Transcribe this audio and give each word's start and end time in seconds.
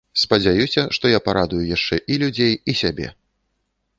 Спадзяюся, 0.19 0.85
што 0.97 1.11
парадую 1.27 1.59
яшчэ 1.75 1.95
і 2.15 2.19
людзей, 2.23 2.53
і 2.73 2.77
сябе! 2.83 3.07